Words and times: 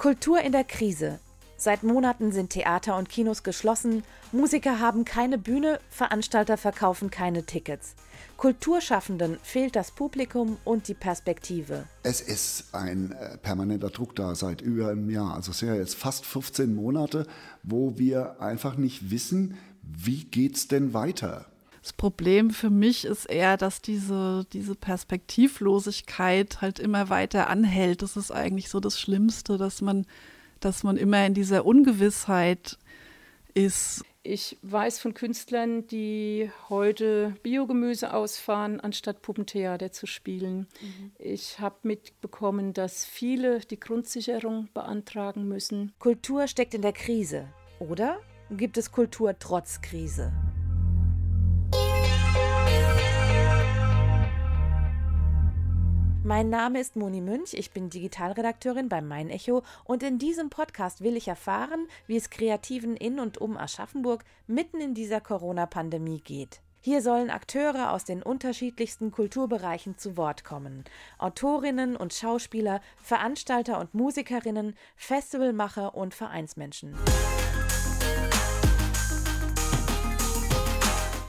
Kultur 0.00 0.40
in 0.40 0.52
der 0.52 0.64
Krise. 0.64 1.18
Seit 1.58 1.82
Monaten 1.82 2.32
sind 2.32 2.48
Theater 2.48 2.96
und 2.96 3.10
Kinos 3.10 3.42
geschlossen, 3.42 4.02
Musiker 4.32 4.80
haben 4.80 5.04
keine 5.04 5.36
Bühne, 5.36 5.78
Veranstalter 5.90 6.56
verkaufen 6.56 7.10
keine 7.10 7.44
Tickets. 7.44 7.96
Kulturschaffenden 8.38 9.36
fehlt 9.42 9.76
das 9.76 9.90
Publikum 9.90 10.56
und 10.64 10.88
die 10.88 10.94
Perspektive. 10.94 11.84
Es 12.02 12.22
ist 12.22 12.74
ein 12.74 13.12
äh, 13.12 13.36
permanenter 13.36 13.90
Druck 13.90 14.16
da 14.16 14.34
seit 14.34 14.62
über 14.62 14.88
einem 14.88 15.10
Jahr. 15.10 15.34
Also 15.34 15.52
ja 15.66 15.74
jetzt 15.74 15.96
fast 15.96 16.24
15 16.24 16.74
Monate, 16.74 17.26
wo 17.62 17.98
wir 17.98 18.40
einfach 18.40 18.78
nicht 18.78 19.10
wissen, 19.10 19.58
wie 19.82 20.24
geht 20.24 20.56
es 20.56 20.66
denn 20.66 20.94
weiter. 20.94 21.44
Das 21.82 21.92
Problem 21.94 22.50
für 22.50 22.70
mich 22.70 23.06
ist 23.06 23.24
eher, 23.24 23.56
dass 23.56 23.80
diese, 23.80 24.46
diese 24.52 24.74
Perspektivlosigkeit 24.74 26.60
halt 26.60 26.78
immer 26.78 27.08
weiter 27.08 27.48
anhält. 27.48 28.02
Das 28.02 28.16
ist 28.16 28.30
eigentlich 28.30 28.68
so 28.68 28.80
das 28.80 29.00
Schlimmste, 29.00 29.56
dass 29.56 29.80
man, 29.80 30.06
dass 30.60 30.82
man 30.82 30.96
immer 30.96 31.24
in 31.24 31.32
dieser 31.32 31.64
Ungewissheit 31.64 32.78
ist. 33.54 34.04
Ich 34.22 34.58
weiß 34.60 34.98
von 34.98 35.14
Künstlern, 35.14 35.86
die 35.86 36.50
heute 36.68 37.34
Biogemüse 37.42 38.12
ausfahren, 38.12 38.78
anstatt 38.78 39.22
Puppentheater 39.22 39.92
zu 39.92 40.06
spielen. 40.06 40.68
Mhm. 40.82 41.12
Ich 41.18 41.58
habe 41.58 41.76
mitbekommen, 41.84 42.74
dass 42.74 43.06
viele 43.06 43.60
die 43.60 43.80
Grundsicherung 43.80 44.68
beantragen 44.74 45.48
müssen. 45.48 45.92
Kultur 45.98 46.46
steckt 46.48 46.74
in 46.74 46.82
der 46.82 46.92
Krise, 46.92 47.48
oder? 47.78 48.20
Gibt 48.50 48.76
es 48.76 48.92
Kultur 48.92 49.38
trotz 49.38 49.80
Krise? 49.80 50.32
Mein 56.22 56.50
Name 56.50 56.80
ist 56.80 56.96
Moni 56.96 57.22
Münch, 57.22 57.54
ich 57.54 57.70
bin 57.70 57.88
Digitalredakteurin 57.88 58.90
bei 58.90 59.00
Mein 59.00 59.30
Echo 59.30 59.62
und 59.84 60.02
in 60.02 60.18
diesem 60.18 60.50
Podcast 60.50 61.02
will 61.02 61.16
ich 61.16 61.28
erfahren, 61.28 61.88
wie 62.06 62.16
es 62.16 62.28
Kreativen 62.28 62.94
in 62.94 63.18
und 63.18 63.38
um 63.38 63.56
Aschaffenburg 63.56 64.22
mitten 64.46 64.82
in 64.82 64.92
dieser 64.92 65.22
Corona-Pandemie 65.22 66.20
geht. 66.20 66.60
Hier 66.82 67.00
sollen 67.00 67.30
Akteure 67.30 67.92
aus 67.92 68.04
den 68.04 68.22
unterschiedlichsten 68.22 69.10
Kulturbereichen 69.10 69.96
zu 69.96 70.18
Wort 70.18 70.44
kommen. 70.44 70.84
Autorinnen 71.16 71.96
und 71.96 72.12
Schauspieler, 72.12 72.82
Veranstalter 72.96 73.80
und 73.80 73.94
Musikerinnen, 73.94 74.74
Festivalmacher 74.96 75.94
und 75.94 76.14
Vereinsmenschen. 76.14 76.94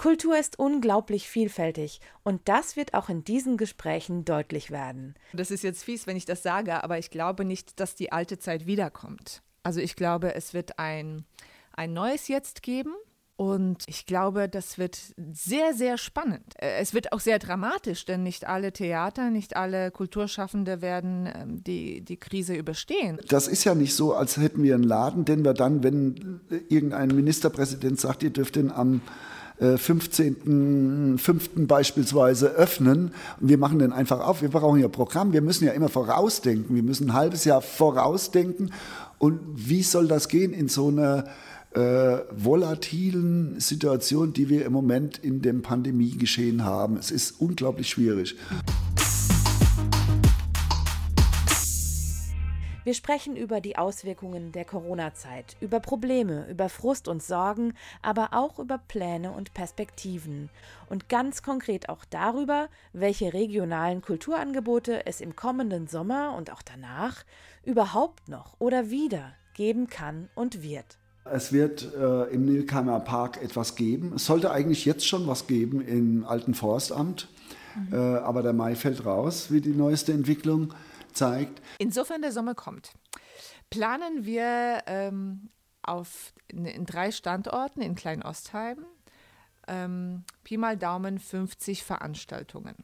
Kultur 0.00 0.38
ist 0.38 0.58
unglaublich 0.58 1.28
vielfältig 1.28 2.00
und 2.22 2.40
das 2.46 2.74
wird 2.74 2.94
auch 2.94 3.10
in 3.10 3.22
diesen 3.22 3.58
Gesprächen 3.58 4.24
deutlich 4.24 4.70
werden. 4.70 5.14
Das 5.34 5.50
ist 5.50 5.62
jetzt 5.62 5.84
fies, 5.84 6.06
wenn 6.06 6.16
ich 6.16 6.24
das 6.24 6.42
sage, 6.42 6.82
aber 6.82 6.98
ich 6.98 7.10
glaube 7.10 7.44
nicht, 7.44 7.78
dass 7.80 7.96
die 7.96 8.10
alte 8.10 8.38
Zeit 8.38 8.66
wiederkommt. 8.66 9.42
Also 9.62 9.78
ich 9.80 9.96
glaube, 9.96 10.34
es 10.34 10.54
wird 10.54 10.78
ein, 10.78 11.26
ein 11.72 11.92
neues 11.92 12.28
Jetzt 12.28 12.62
geben. 12.62 12.94
Und 13.36 13.84
ich 13.86 14.04
glaube, 14.04 14.50
das 14.50 14.76
wird 14.76 14.98
sehr, 15.16 15.72
sehr 15.72 15.96
spannend. 15.96 16.44
Äh, 16.58 16.76
es 16.78 16.92
wird 16.92 17.12
auch 17.12 17.20
sehr 17.20 17.38
dramatisch, 17.38 18.04
denn 18.04 18.22
nicht 18.22 18.46
alle 18.46 18.70
Theater, 18.70 19.30
nicht 19.30 19.56
alle 19.56 19.90
Kulturschaffende 19.90 20.82
werden 20.82 21.26
ähm, 21.34 21.64
die, 21.64 22.02
die 22.02 22.18
Krise 22.18 22.54
überstehen. 22.54 23.18
Das 23.28 23.48
ist 23.48 23.64
ja 23.64 23.74
nicht 23.74 23.94
so, 23.94 24.12
als 24.12 24.36
hätten 24.36 24.62
wir 24.62 24.74
einen 24.74 24.84
Laden, 24.84 25.24
den 25.24 25.42
wir 25.42 25.54
dann, 25.54 25.82
wenn 25.82 26.42
irgendein 26.68 27.08
Ministerpräsident 27.08 27.98
sagt, 27.98 28.22
ihr 28.22 28.30
dürft 28.30 28.56
den 28.56 28.70
am 28.70 29.00
15.05. 29.60 31.28
Äh, 31.30 31.66
beispielsweise 31.66 32.48
öffnen 32.48 33.12
und 33.40 33.48
wir 33.48 33.58
machen 33.58 33.78
den 33.78 33.92
einfach 33.92 34.20
auf. 34.20 34.42
Wir 34.42 34.48
brauchen 34.48 34.80
ja 34.80 34.88
Programm, 34.88 35.32
wir 35.32 35.42
müssen 35.42 35.64
ja 35.64 35.72
immer 35.72 35.88
vorausdenken, 35.88 36.74
wir 36.74 36.82
müssen 36.82 37.10
ein 37.10 37.14
halbes 37.14 37.44
Jahr 37.44 37.60
vorausdenken 37.60 38.72
und 39.18 39.40
wie 39.54 39.82
soll 39.82 40.08
das 40.08 40.28
gehen 40.28 40.52
in 40.52 40.68
so 40.68 40.88
einer 40.88 41.24
äh, 41.72 42.18
volatilen 42.32 43.60
Situation, 43.60 44.32
die 44.32 44.48
wir 44.48 44.64
im 44.64 44.72
Moment 44.72 45.18
in 45.18 45.42
dem 45.42 45.62
Pandemiegeschehen 45.62 46.64
haben. 46.64 46.96
Es 46.96 47.10
ist 47.10 47.40
unglaublich 47.40 47.88
schwierig. 47.88 48.36
Wir 52.82 52.94
sprechen 52.94 53.36
über 53.36 53.60
die 53.60 53.76
Auswirkungen 53.76 54.52
der 54.52 54.64
Corona-Zeit, 54.64 55.54
über 55.60 55.80
Probleme, 55.80 56.46
über 56.48 56.70
Frust 56.70 57.08
und 57.08 57.22
Sorgen, 57.22 57.74
aber 58.00 58.30
auch 58.32 58.58
über 58.58 58.78
Pläne 58.78 59.32
und 59.32 59.52
Perspektiven. 59.52 60.48
Und 60.88 61.10
ganz 61.10 61.42
konkret 61.42 61.90
auch 61.90 62.06
darüber, 62.08 62.68
welche 62.94 63.34
regionalen 63.34 64.00
Kulturangebote 64.00 65.04
es 65.04 65.20
im 65.20 65.36
kommenden 65.36 65.88
Sommer 65.88 66.34
und 66.38 66.50
auch 66.50 66.62
danach 66.62 67.24
überhaupt 67.66 68.30
noch 68.30 68.54
oder 68.58 68.88
wieder 68.88 69.34
geben 69.54 69.88
kann 69.88 70.30
und 70.34 70.62
wird. 70.62 70.96
Es 71.26 71.52
wird 71.52 71.86
äh, 71.94 72.32
im 72.32 72.46
Nilkheimer 72.46 73.00
Park 73.00 73.42
etwas 73.42 73.74
geben. 73.74 74.14
Es 74.16 74.24
sollte 74.24 74.52
eigentlich 74.52 74.86
jetzt 74.86 75.06
schon 75.06 75.26
was 75.26 75.46
geben 75.46 75.82
im 75.82 76.24
alten 76.24 76.54
Forstamt, 76.54 77.28
mhm. 77.76 77.92
äh, 77.92 77.96
aber 77.96 78.42
der 78.42 78.54
Mai 78.54 78.74
fällt 78.74 79.04
raus, 79.04 79.48
wie 79.50 79.60
die 79.60 79.74
neueste 79.74 80.14
Entwicklung 80.14 80.72
zeigt. 81.12 81.60
Insofern 81.78 82.22
der 82.22 82.32
Sommer 82.32 82.54
kommt, 82.54 82.92
planen 83.70 84.24
wir 84.24 84.82
ähm, 84.86 85.50
auf, 85.82 86.32
in, 86.48 86.64
in, 86.64 86.86
drei 86.86 87.10
Standorten 87.10 87.82
in 87.82 87.94
Kleinostheim 87.94 88.84
ähm, 89.68 90.24
Pi 90.44 90.56
mal 90.56 90.76
Daumen 90.76 91.18
50 91.18 91.84
Veranstaltungen. 91.84 92.74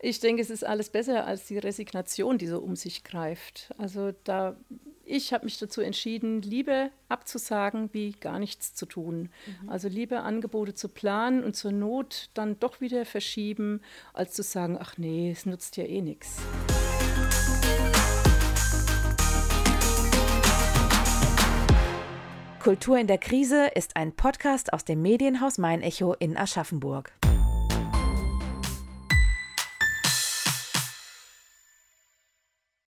Ich 0.00 0.20
denke, 0.20 0.42
es 0.42 0.50
ist 0.50 0.64
alles 0.64 0.90
besser 0.90 1.26
als 1.26 1.46
die 1.46 1.58
Resignation, 1.58 2.38
die 2.38 2.46
so 2.46 2.60
um 2.60 2.76
sich 2.76 3.04
greift. 3.04 3.74
Also 3.76 4.12
da, 4.24 4.56
ich 5.04 5.32
habe 5.34 5.44
mich 5.44 5.58
dazu 5.58 5.82
entschieden, 5.82 6.40
lieber 6.42 6.90
abzusagen, 7.08 7.90
wie 7.92 8.12
gar 8.12 8.38
nichts 8.38 8.74
zu 8.74 8.86
tun. 8.86 9.28
Mhm. 9.46 9.68
Also 9.68 9.88
lieber 9.88 10.24
Angebote 10.24 10.74
zu 10.74 10.88
planen 10.88 11.44
und 11.44 11.54
zur 11.56 11.72
Not 11.72 12.30
dann 12.32 12.58
doch 12.58 12.80
wieder 12.80 13.04
verschieben, 13.04 13.82
als 14.14 14.32
zu 14.32 14.42
sagen, 14.42 14.78
ach 14.80 14.96
nee, 14.96 15.30
es 15.30 15.44
nutzt 15.44 15.76
ja 15.76 15.84
eh 15.84 16.00
nichts. 16.00 16.38
Kultur 22.66 22.98
in 22.98 23.06
der 23.06 23.18
Krise 23.18 23.68
ist 23.76 23.94
ein 23.94 24.10
Podcast 24.10 24.72
aus 24.72 24.84
dem 24.84 25.00
Medienhaus 25.00 25.56
Mein 25.56 25.82
Echo 25.82 26.14
in 26.14 26.36
Aschaffenburg. 26.36 27.12